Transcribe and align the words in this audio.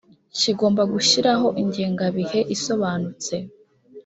kigomba 0.39 0.81
gushyiraho 0.93 1.47
ingengabihe 1.63 2.39
isobanutse 2.55 3.35